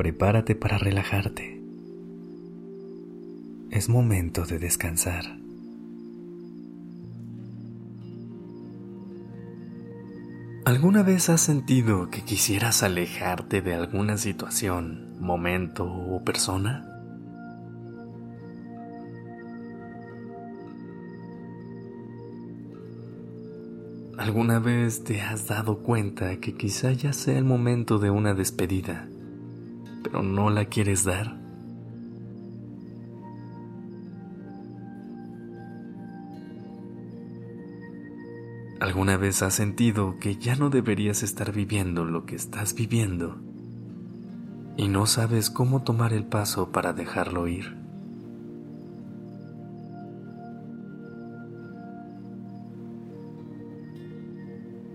Prepárate 0.00 0.54
para 0.54 0.78
relajarte. 0.78 1.60
Es 3.70 3.90
momento 3.90 4.46
de 4.46 4.58
descansar. 4.58 5.26
¿Alguna 10.64 11.02
vez 11.02 11.28
has 11.28 11.42
sentido 11.42 12.08
que 12.08 12.22
quisieras 12.22 12.82
alejarte 12.82 13.60
de 13.60 13.74
alguna 13.74 14.16
situación, 14.16 15.20
momento 15.20 15.84
o 15.84 16.24
persona? 16.24 16.86
¿Alguna 24.16 24.60
vez 24.60 25.04
te 25.04 25.20
has 25.20 25.46
dado 25.46 25.80
cuenta 25.80 26.40
que 26.40 26.54
quizá 26.54 26.90
ya 26.92 27.12
sea 27.12 27.36
el 27.36 27.44
momento 27.44 27.98
de 27.98 28.08
una 28.08 28.32
despedida, 28.32 29.06
pero 30.02 30.22
no 30.22 30.50
la 30.50 30.64
quieres 30.66 31.04
dar? 31.04 31.40
¿Alguna 38.80 39.18
vez 39.18 39.42
has 39.42 39.54
sentido 39.54 40.16
que 40.18 40.36
ya 40.36 40.56
no 40.56 40.70
deberías 40.70 41.22
estar 41.22 41.52
viviendo 41.52 42.06
lo 42.06 42.24
que 42.24 42.34
estás 42.34 42.74
viviendo 42.74 43.36
y 44.78 44.88
no 44.88 45.04
sabes 45.04 45.50
cómo 45.50 45.82
tomar 45.82 46.14
el 46.14 46.24
paso 46.24 46.72
para 46.72 46.94
dejarlo 46.94 47.46
ir? 47.46 47.76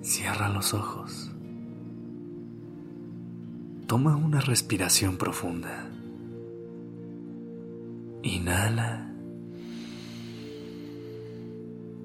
Cierra 0.00 0.48
los 0.48 0.72
ojos. 0.72 1.35
Toma 3.86 4.16
una 4.16 4.40
respiración 4.40 5.16
profunda. 5.16 5.88
Inhala, 8.24 9.12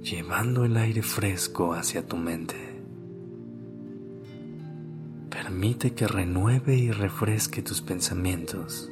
llevando 0.04 0.64
el 0.64 0.78
aire 0.78 1.02
fresco 1.02 1.74
hacia 1.74 2.06
tu 2.06 2.18
mente. 2.18 2.84
Permite 5.32 5.96
que 5.96 6.08
renueve 6.08 6.78
y 6.78 6.92
refresque 6.92 7.64
tus 7.64 7.82
pensamientos. 7.82 8.88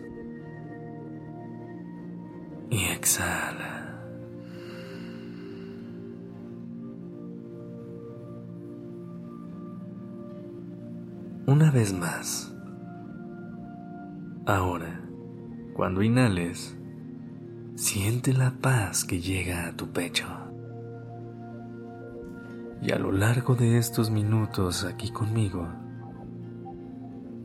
Y 2.72 2.86
exhala. 2.86 4.02
Una 11.46 11.70
vez 11.70 11.94
más. 11.94 12.52
Ahora, 14.50 15.00
cuando 15.76 16.02
inhales, 16.02 16.76
siente 17.76 18.34
la 18.34 18.50
paz 18.50 19.06
que 19.06 19.22
llega 19.22 19.68
a 19.68 19.74
tu 19.74 19.92
pecho. 19.92 20.26
Y 22.82 22.92
a 22.92 22.98
lo 22.98 23.12
largo 23.12 23.54
de 23.54 23.78
estos 23.78 24.10
minutos 24.10 24.86
aquí 24.86 25.12
conmigo, 25.12 25.68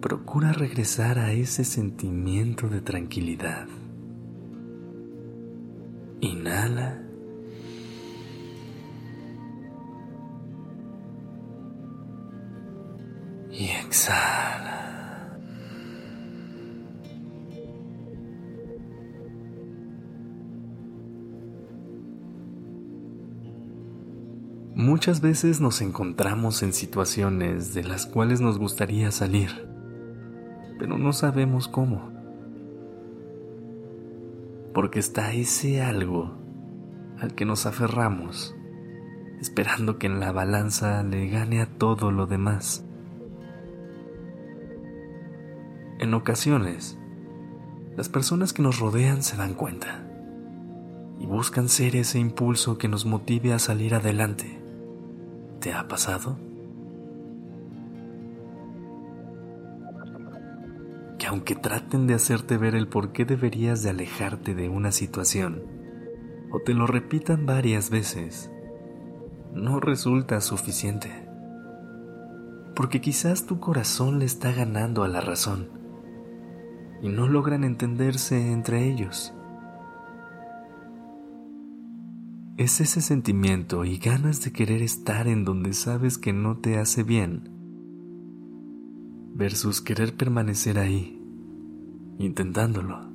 procura 0.00 0.54
regresar 0.54 1.18
a 1.18 1.32
ese 1.32 1.64
sentimiento 1.64 2.68
de 2.68 2.80
tranquilidad. 2.80 3.66
Inhala. 6.22 7.02
y 13.50 13.66
exhala. 13.66 14.63
Muchas 24.94 25.20
veces 25.20 25.60
nos 25.60 25.82
encontramos 25.82 26.62
en 26.62 26.72
situaciones 26.72 27.74
de 27.74 27.82
las 27.82 28.06
cuales 28.06 28.40
nos 28.40 28.60
gustaría 28.60 29.10
salir, 29.10 29.66
pero 30.78 30.98
no 30.98 31.12
sabemos 31.12 31.66
cómo. 31.66 32.12
Porque 34.72 35.00
está 35.00 35.32
ese 35.32 35.82
algo 35.82 36.38
al 37.18 37.34
que 37.34 37.44
nos 37.44 37.66
aferramos, 37.66 38.54
esperando 39.40 39.98
que 39.98 40.06
en 40.06 40.20
la 40.20 40.30
balanza 40.30 41.02
le 41.02 41.28
gane 41.28 41.60
a 41.60 41.66
todo 41.66 42.12
lo 42.12 42.26
demás. 42.26 42.84
En 45.98 46.14
ocasiones, 46.14 47.00
las 47.96 48.08
personas 48.08 48.52
que 48.52 48.62
nos 48.62 48.78
rodean 48.78 49.24
se 49.24 49.36
dan 49.36 49.54
cuenta 49.54 50.08
y 51.18 51.26
buscan 51.26 51.68
ser 51.68 51.96
ese 51.96 52.20
impulso 52.20 52.78
que 52.78 52.86
nos 52.86 53.04
motive 53.06 53.54
a 53.54 53.58
salir 53.58 53.96
adelante. 53.96 54.53
¿Te 55.64 55.72
ha 55.72 55.88
pasado? 55.88 56.36
Que 61.18 61.26
aunque 61.26 61.54
traten 61.54 62.06
de 62.06 62.12
hacerte 62.12 62.58
ver 62.58 62.74
el 62.74 62.86
por 62.86 63.12
qué 63.12 63.24
deberías 63.24 63.82
de 63.82 63.88
alejarte 63.88 64.54
de 64.54 64.68
una 64.68 64.92
situación, 64.92 65.62
o 66.50 66.60
te 66.60 66.74
lo 66.74 66.86
repitan 66.86 67.46
varias 67.46 67.88
veces, 67.88 68.50
no 69.54 69.80
resulta 69.80 70.42
suficiente. 70.42 71.26
Porque 72.76 73.00
quizás 73.00 73.46
tu 73.46 73.58
corazón 73.58 74.18
le 74.18 74.26
está 74.26 74.52
ganando 74.52 75.02
a 75.02 75.08
la 75.08 75.22
razón 75.22 75.70
y 77.00 77.08
no 77.08 77.26
logran 77.26 77.64
entenderse 77.64 78.52
entre 78.52 78.86
ellos. 78.86 79.32
Es 82.56 82.80
ese 82.80 83.00
sentimiento 83.00 83.84
y 83.84 83.98
ganas 83.98 84.44
de 84.44 84.52
querer 84.52 84.80
estar 84.80 85.26
en 85.26 85.44
donde 85.44 85.72
sabes 85.72 86.18
que 86.18 86.32
no 86.32 86.58
te 86.58 86.78
hace 86.78 87.02
bien, 87.02 87.48
versus 89.34 89.80
querer 89.80 90.16
permanecer 90.16 90.78
ahí, 90.78 91.20
intentándolo, 92.20 93.10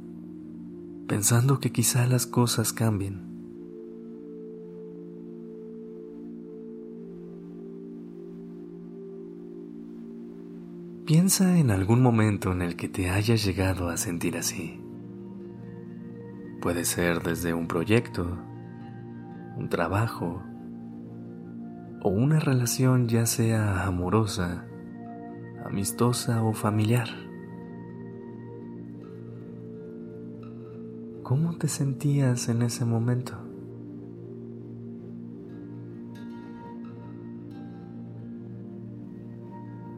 pensando 1.07 1.61
que 1.61 1.71
quizá 1.71 2.05
las 2.05 2.27
cosas 2.27 2.73
cambien. 2.73 3.29
Piensa 11.05 11.57
en 11.57 11.71
algún 11.71 12.01
momento 12.01 12.51
en 12.51 12.61
el 12.61 12.75
que 12.75 12.89
te 12.89 13.09
hayas 13.09 13.45
llegado 13.45 13.87
a 13.87 13.95
sentir 13.95 14.35
así. 14.35 14.81
Puede 16.61 16.83
ser 16.83 17.23
desde 17.23 17.53
un 17.53 17.67
proyecto, 17.69 18.48
un 19.59 19.67
trabajo 19.69 20.41
o 22.01 22.09
una 22.09 22.39
relación 22.39 23.09
ya 23.09 23.25
sea 23.25 23.85
amorosa, 23.85 24.65
amistosa 25.65 26.41
o 26.43 26.53
familiar. 26.53 27.09
¿Cómo 31.23 31.57
te 31.57 31.67
sentías 31.67 32.47
en 32.49 32.61
ese 32.61 32.85
momento? 32.85 33.49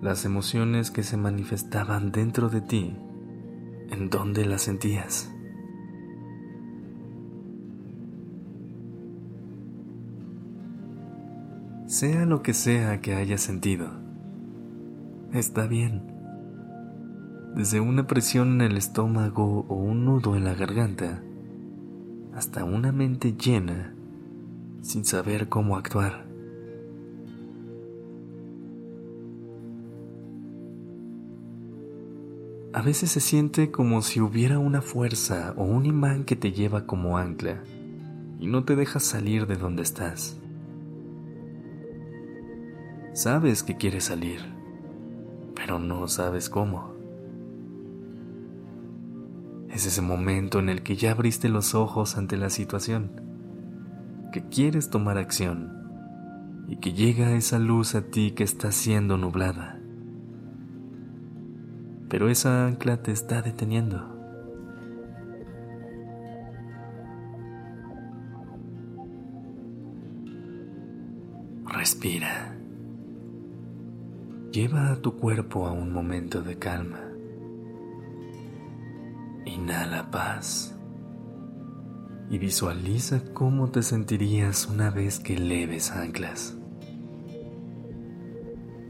las 0.02 0.25
emociones 0.25 0.90
que 0.90 1.04
se 1.04 1.16
manifestaban 1.16 2.12
dentro 2.12 2.50
de 2.50 2.62
ti, 2.62 2.98
¿en 3.92 4.10
dónde 4.10 4.46
las 4.46 4.63
sentías? 4.63 5.31
Sea 11.92 12.26
lo 12.26 12.42
que 12.42 12.54
sea 12.54 13.02
que 13.02 13.16
hayas 13.16 13.42
sentido, 13.42 13.90
está 15.34 15.68
bien. 15.68 16.02
Desde 17.54 17.82
una 17.82 18.08
presión 18.08 18.54
en 18.54 18.62
el 18.62 18.78
estómago 18.78 19.66
o 19.68 19.76
un 19.76 20.06
nudo 20.06 20.38
en 20.38 20.46
la 20.46 20.54
garganta, 20.56 21.22
hasta 22.34 22.64
una 22.64 22.94
mente 22.94 23.34
llena 23.34 23.94
sin 24.82 25.04
saber 25.04 25.50
cómo 25.50 25.76
actuar. 25.76 26.26
A 32.72 32.82
veces 32.82 33.12
se 33.12 33.20
siente 33.20 33.70
como 33.70 34.02
si 34.02 34.22
hubiera 34.22 34.60
una 34.60 34.82
fuerza 34.82 35.54
o 35.58 35.66
un 35.66 35.86
imán 35.86 36.24
que 36.24 36.38
te 36.38 36.54
lleva 36.54 36.86
como 36.86 37.18
ancla 37.18 37.62
y 38.40 38.48
no 38.48 38.64
te 38.64 38.78
deja 38.78 39.02
salir 39.02 39.46
de 39.46 39.58
donde 39.58 39.84
estás. 39.84 40.41
Sabes 43.22 43.62
que 43.62 43.78
quieres 43.78 44.06
salir, 44.06 44.40
pero 45.54 45.78
no 45.78 46.08
sabes 46.08 46.50
cómo. 46.50 46.96
Es 49.70 49.86
ese 49.86 50.02
momento 50.02 50.58
en 50.58 50.70
el 50.70 50.82
que 50.82 50.96
ya 50.96 51.12
abriste 51.12 51.48
los 51.48 51.76
ojos 51.76 52.18
ante 52.18 52.36
la 52.36 52.50
situación, 52.50 53.12
que 54.34 54.42
quieres 54.50 54.90
tomar 54.90 55.20
acción 55.20 56.66
y 56.68 56.78
que 56.78 56.94
llega 56.94 57.34
esa 57.34 57.60
luz 57.60 57.94
a 57.94 58.02
ti 58.02 58.32
que 58.32 58.44
está 58.44 58.72
siendo 58.72 59.18
nublada. 59.18 59.80
Pero 62.10 62.28
esa 62.28 62.66
ancla 62.66 63.04
te 63.04 63.12
está 63.12 63.44
deteniendo. 63.44 64.04
Respira. 71.68 72.50
Lleva 74.51 74.92
a 74.92 74.98
tu 74.98 75.15
cuerpo 75.15 75.65
a 75.65 75.71
un 75.71 75.94
momento 75.94 76.42
de 76.42 76.57
calma. 76.57 77.00
Inhala 79.45 80.12
paz 80.12 80.75
y 82.30 82.38
visualiza 82.38 83.24
cómo 83.33 83.71
te 83.71 83.81
sentirías 83.81 84.68
una 84.68 84.89
vez 84.89 85.21
que 85.21 85.39
leves 85.39 85.92
anclas. 85.92 86.57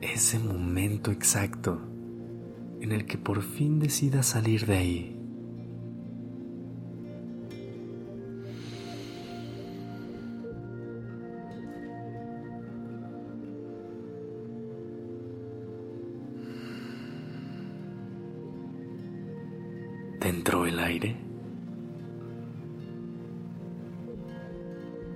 Ese 0.01 0.39
momento 0.39 1.11
exacto 1.11 1.79
en 2.79 2.91
el 2.91 3.05
que 3.05 3.19
por 3.19 3.43
fin 3.43 3.77
decidas 3.77 4.25
salir 4.25 4.65
de 4.65 4.77
ahí. 4.77 5.20
Entró 20.41 20.65
el 20.65 20.79
aire? 20.79 21.15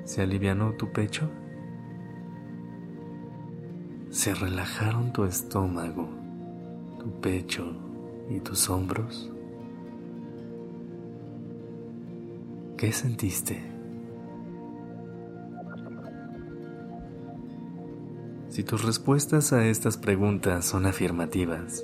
¿Se 0.03 0.21
alivianó 0.21 0.73
tu 0.73 0.91
pecho? 0.91 1.27
¿Se 4.11 4.35
relajaron 4.35 5.11
tu 5.13 5.23
estómago, 5.23 6.07
tu 6.99 7.09
pecho 7.21 7.75
y 8.29 8.39
tus 8.39 8.69
hombros? 8.69 9.31
¿Qué 12.77 12.91
sentiste? 12.91 13.63
Si 18.49 18.63
tus 18.63 18.85
respuestas 18.85 19.53
a 19.53 19.65
estas 19.65 19.97
preguntas 19.97 20.65
son 20.65 20.85
afirmativas, 20.85 21.83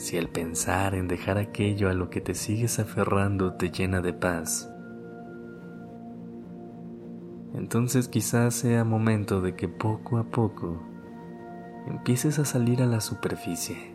si 0.00 0.16
el 0.16 0.30
pensar 0.30 0.94
en 0.94 1.08
dejar 1.08 1.36
aquello 1.36 1.90
a 1.90 1.92
lo 1.92 2.08
que 2.08 2.22
te 2.22 2.34
sigues 2.34 2.78
aferrando 2.78 3.52
te 3.52 3.70
llena 3.70 4.00
de 4.00 4.14
paz, 4.14 4.72
entonces 7.52 8.08
quizás 8.08 8.54
sea 8.54 8.82
momento 8.82 9.42
de 9.42 9.54
que 9.56 9.68
poco 9.68 10.16
a 10.16 10.24
poco 10.24 10.82
empieces 11.86 12.38
a 12.38 12.46
salir 12.46 12.80
a 12.80 12.86
la 12.86 13.02
superficie, 13.02 13.94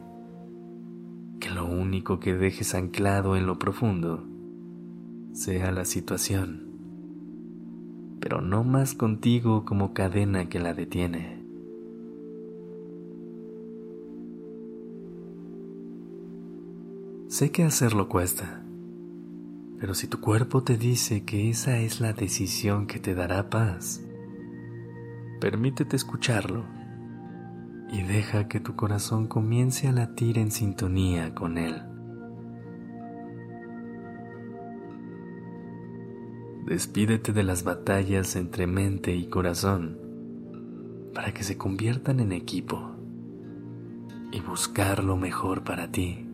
que 1.40 1.50
lo 1.50 1.66
único 1.66 2.20
que 2.20 2.36
dejes 2.36 2.76
anclado 2.76 3.36
en 3.36 3.48
lo 3.48 3.58
profundo 3.58 4.28
sea 5.34 5.72
la 5.72 5.86
situación, 5.86 6.70
pero 8.20 8.42
no 8.42 8.64
más 8.64 8.94
contigo 8.94 9.66
como 9.66 9.96
cadena 9.96 10.50
que 10.50 10.60
la 10.60 10.76
detiene. 10.76 11.45
Sé 17.36 17.52
que 17.52 17.66
hacerlo 17.66 18.08
cuesta, 18.08 18.64
pero 19.78 19.94
si 19.94 20.08
tu 20.08 20.22
cuerpo 20.22 20.64
te 20.64 20.78
dice 20.78 21.26
que 21.26 21.50
esa 21.50 21.80
es 21.80 22.00
la 22.00 22.14
decisión 22.14 22.88
que 22.88 22.98
te 22.98 23.14
dará 23.14 23.50
paz, 23.50 24.02
permítete 25.42 25.98
escucharlo 25.98 26.64
y 27.92 28.04
deja 28.04 28.48
que 28.48 28.62
tu 28.62 28.78
corazón 28.78 29.28
comience 29.28 29.90
a 29.90 29.92
latir 29.92 30.38
en 30.38 30.50
sintonía 30.50 31.36
con 31.36 31.58
él. 31.58 31.82
Despídete 36.66 37.34
de 37.34 37.44
las 37.44 37.66
batallas 37.66 38.38
entre 38.38 38.66
mente 38.66 39.14
y 39.14 39.28
corazón 39.28 40.00
para 41.14 41.34
que 41.34 41.44
se 41.44 41.58
conviertan 41.58 42.22
en 42.22 42.32
equipo 42.32 42.92
y 44.32 44.40
buscar 44.40 45.04
lo 45.04 45.18
mejor 45.18 45.66
para 45.66 45.92
ti. 45.92 46.25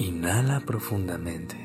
Inhala 0.00 0.60
profundamente, 0.60 1.56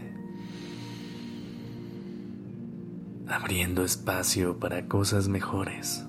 abriendo 3.27 3.85
espacio 3.85 4.57
para 4.57 4.87
cosas 4.87 5.27
mejores, 5.27 6.03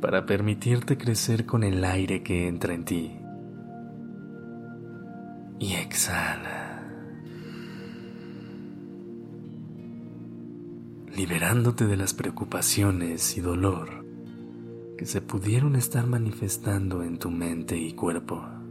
para 0.00 0.24
permitirte 0.24 0.96
crecer 0.96 1.44
con 1.44 1.62
el 1.62 1.84
aire 1.84 2.22
que 2.22 2.48
entra 2.48 2.72
en 2.72 2.84
ti. 2.86 3.18
Y 5.58 5.74
exhala, 5.74 6.82
liberándote 11.14 11.86
de 11.86 11.98
las 11.98 12.14
preocupaciones 12.14 13.36
y 13.36 13.42
dolor 13.42 14.06
que 14.96 15.04
se 15.04 15.20
pudieron 15.20 15.76
estar 15.76 16.06
manifestando 16.06 17.02
en 17.02 17.18
tu 17.18 17.30
mente 17.30 17.76
y 17.76 17.92
cuerpo. 17.92 18.61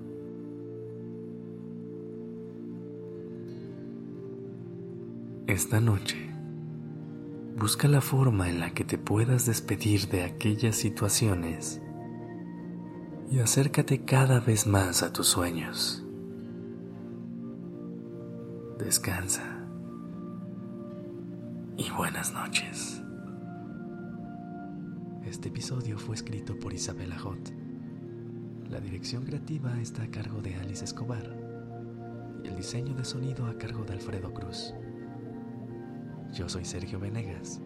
Esta 5.52 5.82
noche, 5.82 6.16
busca 7.58 7.90
la 7.90 8.00
forma 8.00 8.48
en 8.48 8.62
la 8.62 8.74
que 8.74 8.86
te 8.86 8.98
puedas 8.98 9.46
despedir 9.46 10.08
de 10.08 10.24
aquellas 10.24 10.78
situaciones 10.78 11.82
y 13.30 13.40
acércate 13.40 14.06
cada 14.06 14.40
vez 14.40 14.66
más 14.66 15.04
a 15.04 15.12
tus 15.12 15.28
sueños. 15.28 16.06
Descansa 18.80 19.68
y 21.76 21.92
buenas 21.98 22.32
noches. 22.32 23.02
Este 25.26 25.50
episodio 25.50 25.98
fue 25.98 26.16
escrito 26.16 26.58
por 26.58 26.72
Isabela 26.72 27.20
Hot. 27.20 27.52
La 28.70 28.80
dirección 28.80 29.26
creativa 29.26 29.82
está 29.82 30.04
a 30.04 30.12
cargo 30.12 30.42
de 30.42 30.56
Alice 30.56 30.86
Escobar 30.86 31.36
y 32.42 32.48
el 32.48 32.56
diseño 32.56 32.94
de 32.94 33.04
sonido 33.04 33.48
a 33.48 33.58
cargo 33.58 33.84
de 33.84 33.92
Alfredo 33.92 34.34
Cruz. 34.34 34.74
Yo 36.34 36.48
soy 36.48 36.64
Sergio 36.64 36.98
Venegas. 36.98 37.60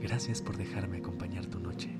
Gracias 0.00 0.40
por 0.40 0.56
dejarme 0.56 0.98
acompañar 0.98 1.44
tu 1.46 1.60
noche. 1.60 1.90